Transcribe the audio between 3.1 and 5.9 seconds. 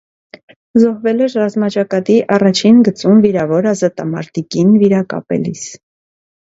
վիրավոր ազատամարտիկին վիրակապելիս։